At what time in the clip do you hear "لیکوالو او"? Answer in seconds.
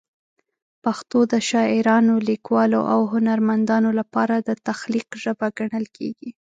2.29-3.01